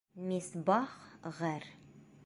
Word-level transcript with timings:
Мисбах 0.29 0.95
ғәр. 1.43 1.71